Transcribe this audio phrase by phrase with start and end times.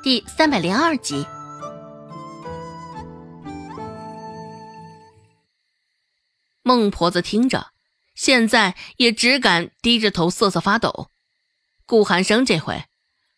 [0.00, 1.26] 第三百零二集。
[6.62, 7.72] 孟婆子听着，
[8.14, 11.10] 现在也只敢低着头瑟瑟发抖。
[11.84, 12.84] 顾寒生这回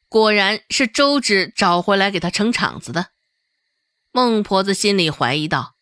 [0.09, 3.13] 果然是周芷找回来给他撑场子的。
[4.13, 5.77] 孟婆子心里怀疑道：“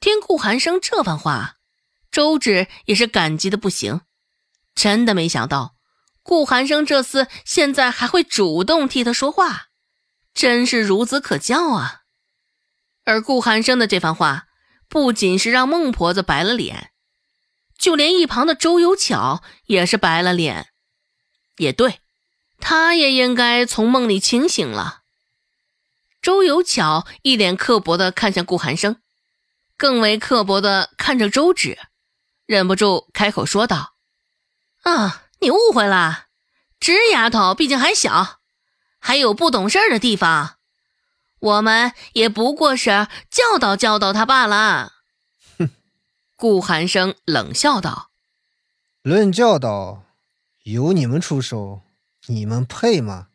[0.00, 1.58] 听顾寒生这番话，
[2.10, 4.00] 周芷也是感激的不行。
[4.74, 5.76] 真的没想到，
[6.22, 9.66] 顾寒生这厮现在还会主动替他说话，
[10.32, 12.02] 真是孺子可教啊！”
[13.04, 14.46] 而顾寒生的这番话。
[14.88, 16.90] 不仅是让孟婆子白了脸，
[17.78, 20.66] 就连一旁的周有巧也是白了脸。
[21.56, 22.00] 也对，
[22.60, 25.04] 他也应该从梦里清醒了。
[26.20, 29.00] 周有巧一脸刻薄的看向顾寒生，
[29.78, 31.78] 更为刻薄的看着周芷，
[32.44, 33.91] 忍不住开口说道：“，
[35.42, 36.28] 你误会了，
[36.80, 38.38] 纸丫头毕竟还小，
[38.98, 40.56] 还有不懂事的地方。”
[41.42, 44.92] 我们也不过是教导教导她罢了。
[45.58, 45.70] 哼，
[46.36, 48.10] 顾寒生冷笑道
[49.02, 50.04] ：“论教导，
[50.62, 51.82] 由你们出手，
[52.26, 53.26] 你们配吗？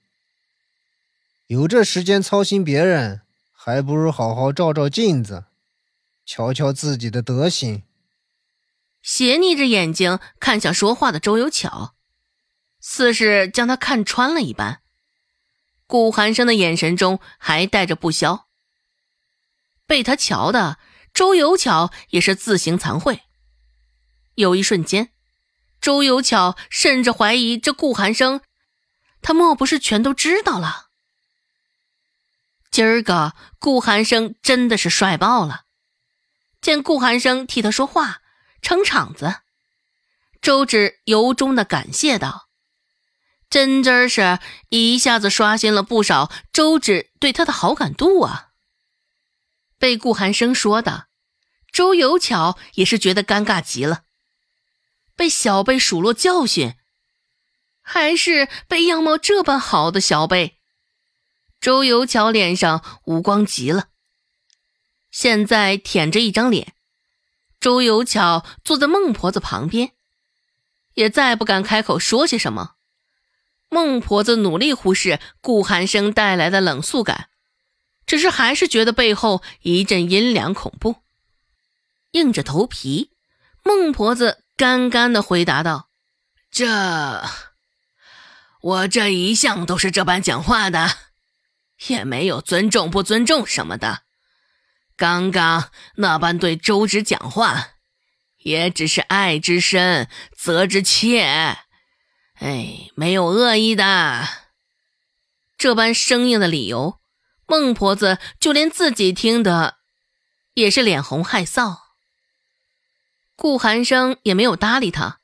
[1.47, 5.43] 有这时间操心别人，还不如好好照照镜子，
[6.25, 7.83] 瞧瞧自己的德行。”
[9.03, 11.93] 斜睨着眼睛看向说话的周有巧，
[12.89, 14.81] 似是将他看穿了一般。
[15.87, 18.47] 顾寒生的眼神中还带着不消，
[19.85, 20.79] 被他瞧的
[21.13, 23.23] 周有巧也是自行惭愧。
[24.35, 25.11] 有一瞬间，
[25.81, 28.39] 周有巧甚至怀疑这顾寒生，
[29.21, 30.87] 他莫不是全都知道了？
[32.71, 35.65] 今儿个顾寒生真的是帅爆了！
[36.61, 38.21] 见顾寒生替他说话
[38.61, 39.41] 撑场子，
[40.41, 42.46] 周芷由衷的感谢道。
[43.49, 48.49] 真真是一下子刷新了不少周芷对他的好感度啊！
[49.79, 51.07] 被顾寒生说的，
[51.71, 54.03] 周有巧也是觉得尴尬极了。
[55.15, 56.75] 被小贝数落教训，
[57.81, 60.59] 还是被样貌这般好的小贝，
[61.61, 63.87] 周有巧脸上无光极了。
[65.09, 66.73] 现在舔着一张脸，
[67.59, 69.93] 周有巧坐在孟婆子旁边，
[70.95, 72.76] 也再不敢开口说些什么。
[73.69, 77.29] 孟婆子努力忽视顾寒生带来的冷肃感，
[78.05, 80.97] 只是还是觉得背后一阵阴凉恐怖。
[82.11, 83.11] 硬着头皮，
[83.63, 85.89] 孟婆子干干的回答道
[86.49, 87.23] ：“这，
[88.61, 90.89] 我这一向都是这般讲话的，
[91.87, 94.03] 也没有尊重不尊重什么的。
[94.95, 97.71] 刚刚那般对周芷讲话，
[98.37, 101.57] 也只是爱之深，责之切。”
[102.39, 104.27] 哎，没有恶意的。
[105.57, 106.99] 这般生硬的理由，
[107.47, 109.77] 孟婆子就连自己听得
[110.53, 111.77] 也是脸红害臊。
[113.35, 115.19] 顾寒生也没有搭理他，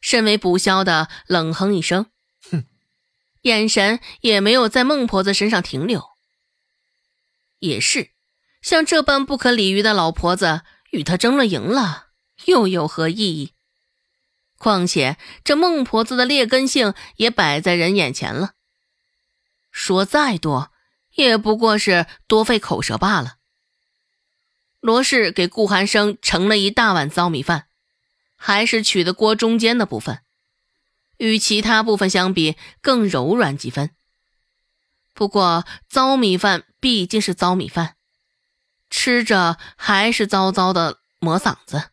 [0.00, 2.06] 身为不肖的冷哼一声，
[2.50, 2.64] 哼，
[3.42, 6.08] 眼神也没有在孟婆子身上停留。
[7.58, 8.12] 也是，
[8.62, 12.08] 像这般不可理喻的老婆子，与他争了赢了，
[12.46, 13.52] 又有何意义？
[14.58, 18.54] 况且这孟婆子的劣根性也摆在人眼前了，
[19.70, 20.72] 说再多
[21.14, 23.36] 也不过是多费口舌罢了。
[24.80, 27.68] 罗氏给顾寒生盛了一大碗糟米饭，
[28.36, 30.22] 还是取的锅中间的部分，
[31.18, 33.90] 与其他部分相比更柔软几分。
[35.14, 37.96] 不过糟米饭毕竟是糟米饭，
[38.90, 41.90] 吃着还是糟糟的磨嗓子。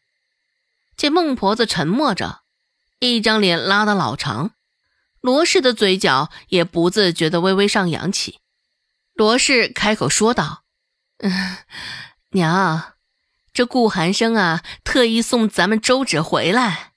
[0.95, 2.44] 见孟婆子沉默着。
[3.13, 4.51] 一张脸拉得老长，
[5.21, 8.39] 罗氏的嘴角也不自觉地微微上扬起。
[9.13, 10.63] 罗氏开口说道
[11.19, 11.57] ：“嗯，
[12.31, 12.93] 娘，
[13.53, 16.93] 这顾寒生啊，特意送咱们周芷回来。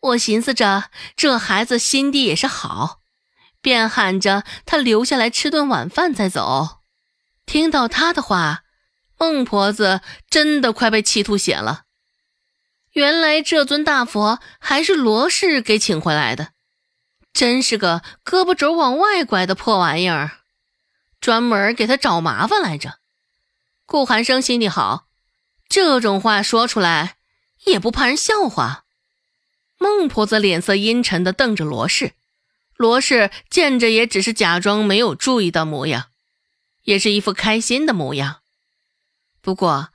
[0.00, 3.00] 我寻思着，这孩子心地也是好，
[3.60, 6.80] 便喊着他留下来吃顿晚饭再走。”
[7.46, 8.62] 听到他的话，
[9.18, 11.82] 孟婆子真的快被气吐血了。
[12.92, 16.48] 原来这尊大佛还是罗氏给请回来的，
[17.32, 20.38] 真是个胳膊肘往外拐的破玩意儿，
[21.20, 22.98] 专门给他找麻烦来着。
[23.86, 25.06] 顾寒生心里好，
[25.68, 27.16] 这种话说出来
[27.64, 28.84] 也不怕人笑话。
[29.78, 32.14] 孟婆子脸色阴沉的瞪着罗氏，
[32.74, 36.06] 罗氏见着也只是假装没有注意到模样，
[36.82, 38.40] 也是一副开心的模样。
[39.40, 39.90] 不过。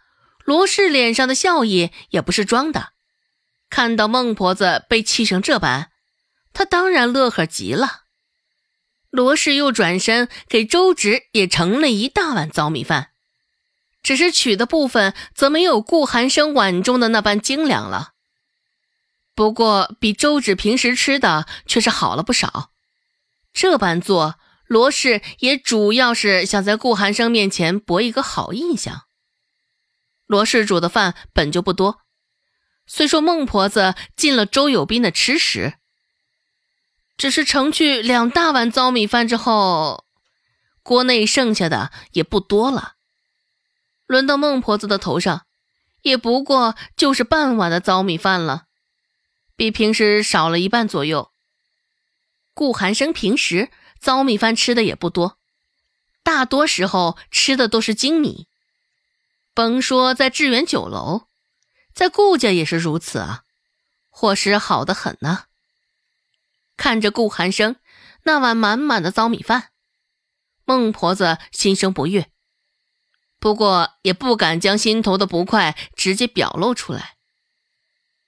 [0.45, 2.89] 罗氏脸上的笑意也不是装的，
[3.69, 5.89] 看到孟婆子被气成这般，
[6.53, 8.03] 她当然乐呵极了。
[9.09, 13.09] 罗氏又转身给周芷也盛了一大碗糟米饭，
[14.03, 18.11] 只是取的部分则没有顾寒生碗中的那般精良了。
[19.33, 22.71] 不过比周芷平时吃的却是好了不少。
[23.51, 24.35] 这般做，
[24.67, 29.05] 罗氏也主要是想在顾寒生面前博一个好印象。
[30.25, 32.01] 罗氏煮的饭本就不多，
[32.87, 35.75] 虽说孟婆子尽了周有斌的吃食。
[37.17, 40.05] 只是盛去两大碗糟米饭之后，
[40.83, 42.95] 锅内剩下的也不多了。
[44.05, 45.45] 轮到孟婆子的头上，
[46.01, 48.65] 也不过就是半碗的糟米饭了，
[49.55, 51.31] 比平时少了一半左右。
[52.53, 55.37] 顾寒生平时糟米饭吃的也不多，
[56.21, 58.47] 大多时候吃的都是精米。
[59.55, 61.29] 甭说在致远酒楼，
[61.93, 63.45] 在顾家也是如此啊，
[64.09, 65.45] 伙食好的很呢。
[66.75, 67.77] 看着顾寒生
[68.23, 69.71] 那碗满满的糟米饭，
[70.65, 72.29] 孟婆子心生不悦，
[73.39, 77.15] 不过也不敢将心头的不快直接表露出来。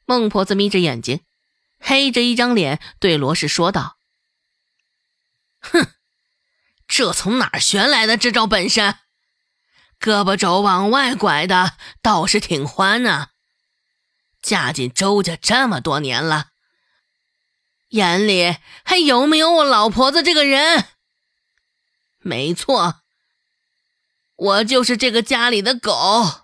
[0.06, 1.26] 孟婆子眯着眼睛，
[1.78, 3.98] 黑着一张脸对罗氏说道
[5.60, 5.88] ：“哼，
[6.88, 8.96] 这从哪儿学来的这招本事？
[10.00, 13.30] 胳膊肘往外拐的倒是挺欢呢。
[14.42, 16.52] 嫁进周家这么多年了。”
[17.92, 20.86] 眼里还有没有我老婆子这个人？
[22.20, 22.96] 没错，
[24.36, 26.42] 我就是这个家里的狗。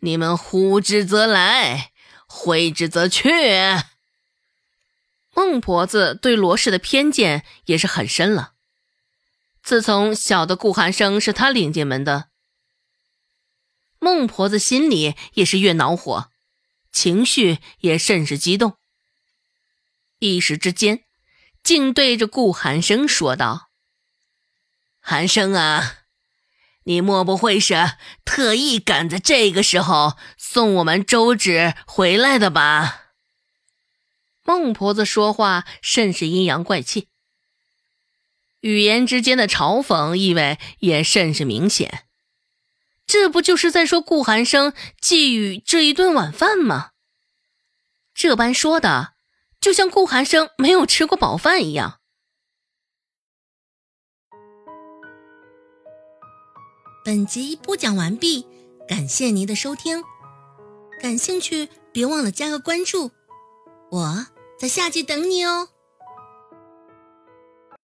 [0.00, 1.92] 你们呼之则来，
[2.26, 3.30] 挥之则去。
[5.32, 8.54] 孟婆子对罗氏的偏见也是很深了。
[9.62, 12.30] 自从小的顾寒生是她领进门的，
[14.08, 16.30] 孟婆子心里也是越恼火，
[16.90, 18.78] 情绪也甚是激动。
[20.18, 21.04] 一时之间，
[21.62, 23.68] 竟对着顾寒生说道
[24.98, 25.98] ：“寒生啊，
[26.84, 27.74] 你莫不会是
[28.24, 33.10] 特意赶在这个时候送我们周芷回来的吧？”
[34.42, 37.08] 孟婆子说话甚是阴阳怪气，
[38.60, 42.07] 语言之间的嘲讽意味也甚是明显。
[43.08, 44.72] 这不就是在说顾寒生
[45.02, 46.90] 觊觎这一顿晚饭吗？
[48.14, 49.14] 这般说的。
[49.60, 51.98] 就像顾寒生没有吃过饱饭一样。
[57.04, 58.46] 本集播讲完毕，
[58.86, 60.04] 感谢您的收听。
[61.00, 63.10] 感兴趣，别忘了加个关注，
[63.90, 64.26] 我
[64.60, 65.70] 在下集等你哦。